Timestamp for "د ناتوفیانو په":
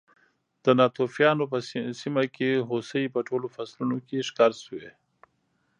0.63-1.57